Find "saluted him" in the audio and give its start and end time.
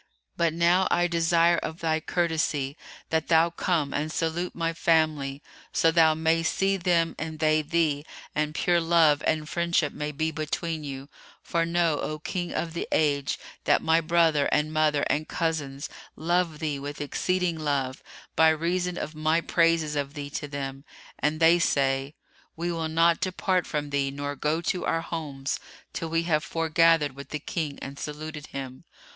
27.99-28.83